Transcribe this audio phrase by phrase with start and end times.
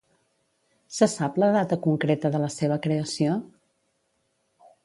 [0.99, 3.37] Se sap la data concreta de la seva creació?